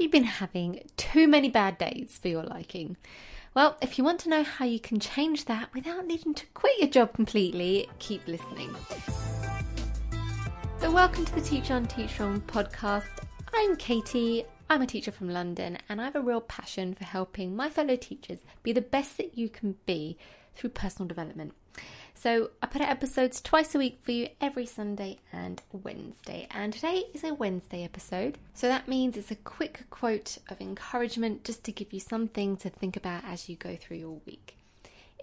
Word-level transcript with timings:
You 0.00 0.08
been 0.08 0.24
having 0.24 0.80
too 0.96 1.28
many 1.28 1.50
bad 1.50 1.76
days 1.76 2.18
for 2.22 2.28
your 2.28 2.42
liking? 2.42 2.96
Well, 3.52 3.76
if 3.82 3.98
you 3.98 4.02
want 4.02 4.18
to 4.20 4.30
know 4.30 4.42
how 4.42 4.64
you 4.64 4.80
can 4.80 4.98
change 4.98 5.44
that 5.44 5.68
without 5.74 6.06
needing 6.06 6.32
to 6.32 6.46
quit 6.54 6.78
your 6.78 6.88
job 6.88 7.12
completely, 7.12 7.86
keep 7.98 8.26
listening. 8.26 8.74
So, 10.80 10.90
welcome 10.90 11.26
to 11.26 11.34
the 11.34 11.42
Teach 11.42 11.70
on 11.70 11.84
Teach 11.84 12.08
Strong 12.12 12.40
podcast. 12.46 13.10
I'm 13.52 13.76
Katie. 13.76 14.46
I'm 14.70 14.80
a 14.80 14.86
teacher 14.86 15.12
from 15.12 15.28
London, 15.28 15.76
and 15.90 16.00
I 16.00 16.04
have 16.04 16.16
a 16.16 16.22
real 16.22 16.40
passion 16.40 16.94
for 16.94 17.04
helping 17.04 17.54
my 17.54 17.68
fellow 17.68 17.96
teachers 17.96 18.38
be 18.62 18.72
the 18.72 18.80
best 18.80 19.18
that 19.18 19.36
you 19.36 19.50
can 19.50 19.76
be 19.84 20.16
through 20.56 20.70
personal 20.70 21.08
development. 21.08 21.52
So 22.22 22.50
I 22.60 22.66
put 22.66 22.82
out 22.82 22.90
episodes 22.90 23.40
twice 23.40 23.74
a 23.74 23.78
week 23.78 24.00
for 24.02 24.10
you 24.10 24.28
every 24.42 24.66
Sunday 24.66 25.20
and 25.32 25.62
Wednesday. 25.72 26.46
And 26.50 26.70
today 26.70 27.04
is 27.14 27.24
a 27.24 27.32
Wednesday 27.32 27.82
episode. 27.82 28.36
So 28.52 28.68
that 28.68 28.86
means 28.86 29.16
it's 29.16 29.30
a 29.30 29.36
quick 29.36 29.84
quote 29.88 30.36
of 30.50 30.60
encouragement 30.60 31.44
just 31.44 31.64
to 31.64 31.72
give 31.72 31.94
you 31.94 32.00
something 32.00 32.58
to 32.58 32.68
think 32.68 32.94
about 32.94 33.24
as 33.24 33.48
you 33.48 33.56
go 33.56 33.74
through 33.74 33.96
your 33.96 34.20
week. 34.26 34.58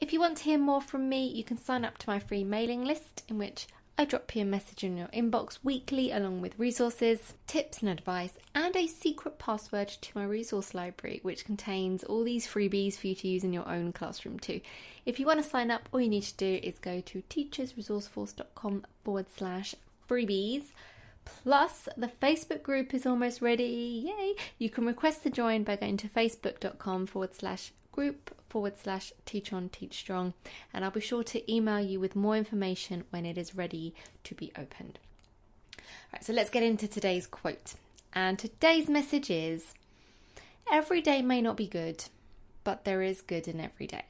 If 0.02 0.12
you 0.12 0.20
want 0.20 0.38
to 0.38 0.46
hear 0.46 0.58
more 0.58 0.82
from 0.82 1.08
me, 1.08 1.28
you 1.28 1.44
can 1.44 1.60
sign 1.60 1.86
up 1.86 2.00
to 2.00 2.10
my 2.10 2.18
free 2.18 2.44
mailing 2.44 2.84
list 2.84 3.22
in 3.28 3.38
which 3.38 3.68
I 4.00 4.06
drop 4.06 4.36
you 4.36 4.44
a 4.44 4.46
message 4.46 4.84
in 4.84 4.96
your 4.96 5.08
inbox 5.08 5.58
weekly 5.64 6.12
along 6.12 6.42
with 6.42 6.60
resources, 6.60 7.34
tips 7.48 7.82
and 7.82 7.90
advice, 7.90 8.34
and 8.54 8.76
a 8.76 8.86
secret 8.86 9.40
password 9.40 9.88
to 9.88 10.12
my 10.16 10.24
resource 10.24 10.76
library, 10.76 11.20
which 11.24 11.46
contains 11.46 12.04
all 12.04 12.24
these 12.24 12.46
freebies 12.46 12.96
for 12.96 13.08
you 13.08 13.16
to 13.16 13.28
use 13.28 13.44
in 13.44 13.54
your 13.54 13.68
own 13.68 13.92
classroom 13.92 14.38
too. 14.38 14.62
If 15.08 15.20
you 15.20 15.26
want 15.26 15.42
to 15.42 15.50
sign 15.50 15.72
up, 15.72 15.90
all 15.92 16.00
you 16.00 16.10
need 16.10 16.24
to 16.24 16.38
do 16.38 16.60
is 16.62 16.78
go 16.78 17.02
to 17.02 17.24
teachersresourceforce.com 17.28 18.86
forward 19.04 19.26
slash 19.36 19.74
freebies. 20.08 20.66
Plus, 21.26 21.90
the 21.98 22.12
Facebook 22.22 22.62
group 22.62 22.94
is 22.94 23.08
almost 23.08 23.42
ready. 23.42 24.06
Yay! 24.16 24.36
You 24.60 24.70
can 24.70 24.86
request 24.86 25.24
to 25.24 25.32
join 25.32 25.64
by 25.64 25.76
going 25.76 25.98
to 25.98 26.08
facebook.com 26.08 27.08
forward 27.08 27.34
slash 27.34 27.72
group 27.98 28.30
forward 28.48 28.78
slash 28.78 29.12
teach 29.26 29.52
on 29.52 29.70
teach 29.70 29.98
strong, 29.98 30.36
and 30.72 30.86
I'll 30.86 30.92
be 30.92 31.02
sure 31.02 31.24
to 31.24 31.52
email 31.52 31.80
you 31.80 32.00
with 32.00 32.16
more 32.16 32.38
information 32.38 33.06
when 33.10 33.26
it 33.26 33.40
is 33.40 33.56
ready 33.56 33.96
to 34.24 34.36
be 34.36 34.52
opened. 34.56 35.00
Right, 36.14 36.24
so 36.24 36.32
let's 36.32 36.52
get 36.52 36.62
into 36.62 36.88
today's 36.88 37.26
quote. 37.26 37.74
And 38.14 38.38
today's 38.38 38.88
message 38.88 39.32
is 39.32 39.74
Every 40.72 41.02
day 41.02 41.22
may 41.24 41.42
not 41.42 41.58
be 41.58 41.68
good, 41.68 42.06
but 42.64 42.86
there 42.86 43.02
is 43.02 43.22
good 43.22 43.48
in 43.48 43.60
every 43.60 43.88
day. 43.88 44.06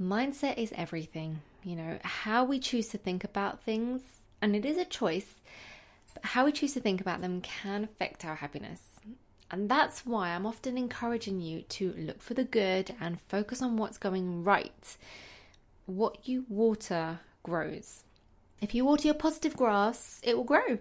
Mindset 0.00 0.58
is 0.58 0.72
everything, 0.76 1.40
you 1.64 1.74
know, 1.74 1.98
how 2.02 2.44
we 2.44 2.60
choose 2.60 2.88
to 2.88 2.98
think 2.98 3.24
about 3.24 3.62
things, 3.64 4.02
and 4.40 4.54
it 4.54 4.64
is 4.64 4.76
a 4.76 4.84
choice, 4.84 5.40
but 6.14 6.26
how 6.26 6.44
we 6.44 6.52
choose 6.52 6.74
to 6.74 6.80
think 6.80 7.00
about 7.00 7.22
them 7.22 7.40
can 7.40 7.82
affect 7.82 8.24
our 8.24 8.36
happiness. 8.36 8.95
And 9.50 9.68
that's 9.68 10.04
why 10.04 10.30
I'm 10.30 10.46
often 10.46 10.76
encouraging 10.76 11.40
you 11.40 11.62
to 11.62 11.94
look 11.96 12.20
for 12.20 12.34
the 12.34 12.44
good 12.44 12.94
and 13.00 13.20
focus 13.28 13.62
on 13.62 13.76
what's 13.76 13.98
going 13.98 14.42
right. 14.42 14.96
What 15.86 16.28
you 16.28 16.44
water 16.48 17.20
grows. 17.42 18.02
If 18.60 18.74
you 18.74 18.84
water 18.84 19.08
your 19.08 19.14
positive 19.14 19.56
grass, 19.56 20.20
it 20.24 20.36
will 20.36 20.44
grow. 20.44 20.78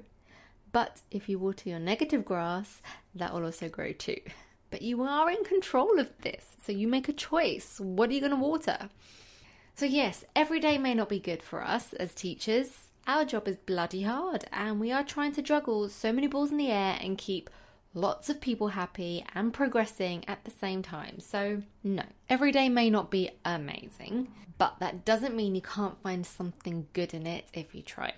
But 0.71 1.02
if 1.11 1.30
you 1.30 1.38
water 1.38 1.69
your 1.69 1.80
negative 1.80 2.25
grass, 2.25 2.81
that 3.13 3.33
will 3.33 3.45
also 3.45 3.69
grow 3.69 3.91
too. 3.91 4.19
But 4.71 4.81
you 4.81 5.03
are 5.03 5.30
in 5.30 5.43
control 5.43 5.99
of 5.99 6.09
this, 6.21 6.55
so 6.66 6.71
you 6.71 6.88
make 6.88 7.08
a 7.08 7.13
choice. 7.13 7.80
What 7.80 8.09
are 8.09 8.13
you 8.13 8.19
going 8.19 8.31
to 8.31 8.38
water? 8.38 8.89
So, 9.75 9.86
yes, 9.86 10.25
every 10.36 10.59
day 10.59 10.77
may 10.77 10.93
not 10.93 11.09
be 11.09 11.19
good 11.19 11.43
for 11.43 11.63
us 11.63 11.93
as 11.93 12.13
teachers. 12.13 12.88
Our 13.08 13.25
job 13.25 13.47
is 13.47 13.58
bloody 13.58 14.03
hard, 14.03 14.45
and 14.52 14.80
we 14.80 14.91
are 14.91 15.03
trying 15.03 15.33
to 15.33 15.41
juggle 15.41 15.88
so 15.89 16.11
many 16.11 16.27
balls 16.27 16.52
in 16.52 16.58
the 16.58 16.71
air 16.71 16.97
and 16.99 17.17
keep 17.17 17.49
lots 17.95 18.29
of 18.29 18.41
people 18.41 18.67
happy 18.67 19.25
and 19.33 19.53
progressing 19.53 20.23
at 20.27 20.43
the 20.43 20.51
same 20.51 20.83
time. 20.83 21.19
So, 21.19 21.63
no, 21.83 22.03
every 22.29 22.52
day 22.52 22.69
may 22.69 22.89
not 22.89 23.09
be 23.09 23.31
amazing, 23.43 24.27
but 24.57 24.75
that 24.79 25.05
doesn't 25.05 25.36
mean 25.36 25.55
you 25.55 25.61
can't 25.61 26.02
find 26.03 26.25
something 26.25 26.87
good 26.93 27.14
in 27.14 27.25
it 27.25 27.45
if 27.53 27.73
you 27.73 27.81
try. 27.81 28.14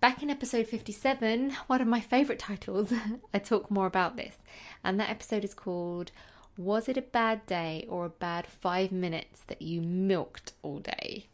Back 0.00 0.22
in 0.22 0.30
episode 0.30 0.68
57, 0.68 1.56
one 1.66 1.80
of 1.80 1.88
my 1.88 2.00
favourite 2.00 2.38
titles, 2.38 2.92
I 3.34 3.40
talk 3.40 3.70
more 3.70 3.86
about 3.86 4.16
this, 4.16 4.36
and 4.84 4.98
that 4.98 5.10
episode 5.10 5.44
is 5.44 5.54
called 5.54 6.12
Was 6.56 6.88
It 6.88 6.96
a 6.96 7.02
Bad 7.02 7.44
Day 7.46 7.84
or 7.88 8.06
a 8.06 8.10
Bad 8.10 8.46
Five 8.46 8.92
Minutes 8.92 9.42
That 9.48 9.60
You 9.60 9.82
Milked 9.82 10.52
All 10.62 10.78
Day? 10.78 11.26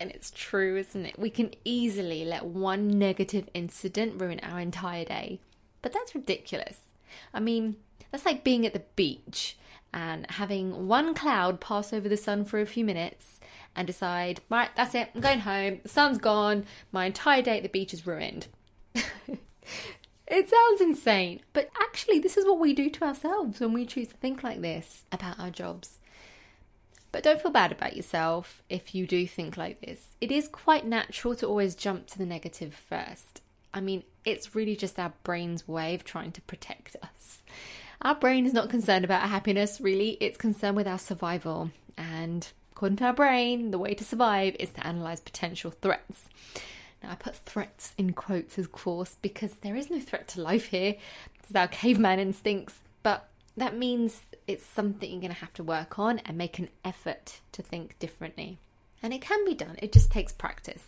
And 0.00 0.10
it's 0.10 0.32
true, 0.34 0.76
isn't 0.76 1.06
it? 1.06 1.16
We 1.16 1.30
can 1.30 1.52
easily 1.64 2.24
let 2.24 2.44
one 2.44 2.88
negative 2.88 3.48
incident 3.54 4.20
ruin 4.20 4.40
our 4.40 4.58
entire 4.58 5.04
day. 5.04 5.38
But 5.80 5.92
that's 5.92 6.12
ridiculous. 6.12 6.80
I 7.32 7.40
mean, 7.40 7.76
that's 8.10 8.26
like 8.26 8.44
being 8.44 8.66
at 8.66 8.72
the 8.72 8.82
beach 8.96 9.56
and 9.92 10.30
having 10.30 10.86
one 10.88 11.14
cloud 11.14 11.60
pass 11.60 11.92
over 11.92 12.08
the 12.08 12.16
sun 12.16 12.44
for 12.44 12.60
a 12.60 12.66
few 12.66 12.84
minutes 12.84 13.40
and 13.74 13.86
decide, 13.86 14.40
right, 14.48 14.70
that's 14.76 14.94
it, 14.94 15.10
I'm 15.14 15.20
going 15.20 15.40
home, 15.40 15.80
the 15.82 15.88
sun's 15.88 16.18
gone, 16.18 16.64
my 16.92 17.06
entire 17.06 17.42
day 17.42 17.58
at 17.58 17.62
the 17.62 17.68
beach 17.68 17.94
is 17.94 18.06
ruined. 18.06 18.48
it 18.94 20.48
sounds 20.48 20.80
insane, 20.80 21.40
but 21.52 21.70
actually, 21.80 22.18
this 22.18 22.36
is 22.36 22.44
what 22.44 22.58
we 22.58 22.72
do 22.72 22.90
to 22.90 23.04
ourselves 23.04 23.60
when 23.60 23.72
we 23.72 23.86
choose 23.86 24.08
to 24.08 24.16
think 24.16 24.42
like 24.42 24.60
this 24.60 25.04
about 25.12 25.38
our 25.38 25.50
jobs. 25.50 25.98
But 27.12 27.24
don't 27.24 27.40
feel 27.40 27.50
bad 27.50 27.72
about 27.72 27.96
yourself 27.96 28.62
if 28.68 28.94
you 28.94 29.06
do 29.06 29.26
think 29.26 29.56
like 29.56 29.80
this. 29.80 30.08
It 30.20 30.30
is 30.30 30.46
quite 30.46 30.86
natural 30.86 31.34
to 31.36 31.46
always 31.46 31.74
jump 31.74 32.06
to 32.08 32.18
the 32.18 32.26
negative 32.26 32.74
first. 32.74 33.40
I 33.72 33.80
mean, 33.80 34.02
it's 34.24 34.54
really 34.54 34.76
just 34.76 34.98
our 34.98 35.12
brain's 35.22 35.66
way 35.66 35.94
of 35.94 36.04
trying 36.04 36.32
to 36.32 36.42
protect 36.42 36.96
us. 37.02 37.42
Our 38.02 38.14
brain 38.14 38.46
is 38.46 38.52
not 38.52 38.70
concerned 38.70 39.04
about 39.04 39.22
our 39.22 39.28
happiness, 39.28 39.80
really, 39.80 40.16
it's 40.20 40.38
concerned 40.38 40.76
with 40.76 40.88
our 40.88 40.98
survival. 40.98 41.70
And 41.98 42.48
according 42.72 42.96
to 42.98 43.04
our 43.04 43.12
brain, 43.12 43.70
the 43.70 43.78
way 43.78 43.94
to 43.94 44.04
survive 44.04 44.56
is 44.58 44.70
to 44.70 44.86
analyze 44.86 45.20
potential 45.20 45.70
threats. 45.70 46.24
Now, 47.02 47.10
I 47.12 47.14
put 47.14 47.36
threats 47.36 47.94
in 47.96 48.12
quotes, 48.12 48.58
of 48.58 48.72
course, 48.72 49.16
because 49.22 49.52
there 49.56 49.76
is 49.76 49.90
no 49.90 50.00
threat 50.00 50.28
to 50.28 50.42
life 50.42 50.66
here. 50.66 50.96
It's 51.38 51.54
our 51.54 51.68
caveman 51.68 52.18
instincts, 52.18 52.74
but 53.02 53.28
that 53.56 53.76
means 53.76 54.22
it's 54.46 54.64
something 54.64 55.10
you're 55.10 55.20
going 55.20 55.32
to 55.32 55.40
have 55.40 55.52
to 55.54 55.62
work 55.62 55.98
on 55.98 56.18
and 56.20 56.36
make 56.36 56.58
an 56.58 56.68
effort 56.84 57.40
to 57.52 57.62
think 57.62 57.98
differently. 57.98 58.58
And 59.02 59.12
it 59.12 59.22
can 59.22 59.44
be 59.44 59.54
done, 59.54 59.76
it 59.78 59.92
just 59.92 60.10
takes 60.10 60.32
practice. 60.32 60.84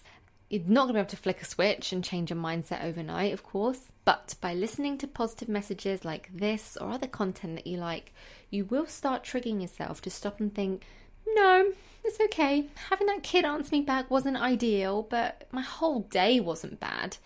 You're 0.52 0.60
not 0.66 0.82
going 0.82 0.88
to 0.88 0.92
be 0.92 0.98
able 1.00 1.08
to 1.08 1.16
flick 1.16 1.40
a 1.40 1.46
switch 1.46 1.94
and 1.94 2.04
change 2.04 2.28
your 2.28 2.38
mindset 2.38 2.84
overnight, 2.84 3.32
of 3.32 3.42
course, 3.42 3.90
but 4.04 4.34
by 4.42 4.52
listening 4.52 4.98
to 4.98 5.06
positive 5.06 5.48
messages 5.48 6.04
like 6.04 6.28
this 6.30 6.76
or 6.76 6.90
other 6.90 7.06
content 7.06 7.56
that 7.56 7.66
you 7.66 7.78
like, 7.78 8.12
you 8.50 8.66
will 8.66 8.84
start 8.86 9.24
triggering 9.24 9.62
yourself 9.62 10.02
to 10.02 10.10
stop 10.10 10.40
and 10.40 10.54
think, 10.54 10.84
no, 11.26 11.72
it's 12.04 12.20
okay. 12.20 12.66
Having 12.90 13.06
that 13.06 13.22
kid 13.22 13.46
answer 13.46 13.74
me 13.74 13.80
back 13.80 14.10
wasn't 14.10 14.36
ideal, 14.36 15.06
but 15.08 15.48
my 15.52 15.62
whole 15.62 16.00
day 16.00 16.38
wasn't 16.38 16.78
bad. 16.78 17.16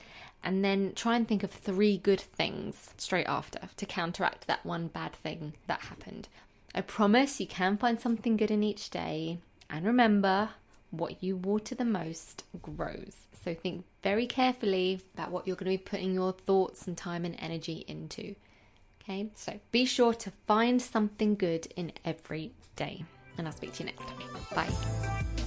And 0.44 0.64
then 0.64 0.92
try 0.94 1.16
and 1.16 1.26
think 1.26 1.42
of 1.42 1.50
three 1.50 1.98
good 1.98 2.20
things 2.20 2.90
straight 2.96 3.26
after 3.26 3.58
to 3.76 3.86
counteract 3.86 4.46
that 4.46 4.64
one 4.64 4.86
bad 4.86 5.14
thing 5.14 5.54
that 5.66 5.80
happened. 5.80 6.28
I 6.76 6.80
promise 6.82 7.40
you 7.40 7.48
can 7.48 7.76
find 7.76 7.98
something 7.98 8.36
good 8.36 8.52
in 8.52 8.62
each 8.62 8.88
day. 8.88 9.38
And 9.68 9.84
remember, 9.84 10.50
what 10.90 11.22
you 11.22 11.36
water 11.36 11.74
the 11.74 11.84
most 11.84 12.44
grows. 12.62 13.14
So 13.44 13.54
think 13.54 13.84
very 14.02 14.26
carefully 14.26 15.00
about 15.14 15.30
what 15.30 15.46
you're 15.46 15.56
going 15.56 15.70
to 15.70 15.78
be 15.78 15.90
putting 15.90 16.12
your 16.12 16.32
thoughts 16.32 16.86
and 16.86 16.96
time 16.96 17.24
and 17.24 17.36
energy 17.38 17.84
into. 17.86 18.34
Okay, 19.02 19.30
so 19.36 19.60
be 19.70 19.84
sure 19.84 20.14
to 20.14 20.32
find 20.46 20.82
something 20.82 21.36
good 21.36 21.68
in 21.76 21.92
every 22.04 22.52
day. 22.74 23.04
And 23.38 23.46
I'll 23.46 23.52
speak 23.52 23.74
to 23.74 23.84
you 23.84 23.90
next 23.90 24.06
time. 24.06 24.28
Bye. 24.54 25.45